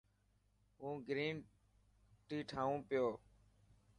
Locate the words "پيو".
2.87-3.05